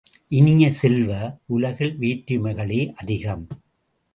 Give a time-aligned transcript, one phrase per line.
[0.29, 1.11] இனிய செல்வ,
[1.45, 3.45] உலகில் வேற்றுமைகளே அதிகம்.